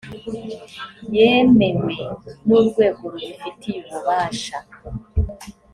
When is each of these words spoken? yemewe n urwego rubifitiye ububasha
yemewe 1.15 1.93
n 2.45 2.47
urwego 2.57 3.01
rubifitiye 3.11 3.79
ububasha 3.89 4.57